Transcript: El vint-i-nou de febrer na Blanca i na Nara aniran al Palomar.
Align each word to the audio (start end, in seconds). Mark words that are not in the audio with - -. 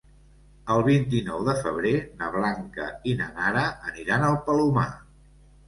El 0.75 0.79
vint-i-nou 0.87 1.43
de 1.49 1.55
febrer 1.65 1.91
na 2.23 2.31
Blanca 2.37 2.89
i 3.13 3.15
na 3.21 3.29
Nara 3.39 3.69
aniran 3.93 4.29
al 4.33 4.43
Palomar. 4.51 4.91